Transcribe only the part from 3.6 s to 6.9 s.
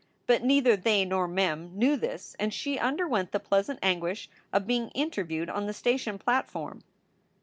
anguish of being interviewed on the station platform.